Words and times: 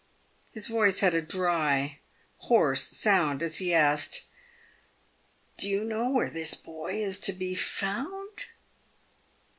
His 0.49 0.65
voice 0.65 1.01
had 1.01 1.13
a 1.13 1.21
dry, 1.21 1.99
hoarse 2.37 2.87
sound 2.87 3.43
as 3.43 3.57
he 3.57 3.71
asked:" 3.71 4.23
Do 5.59 5.69
you 5.69 5.83
know 5.83 6.09
where 6.09 6.31
this 6.31 6.55
boy 6.55 6.95
is 6.95 7.19
to 7.19 7.33
be 7.33 7.53
found?" 7.53 8.45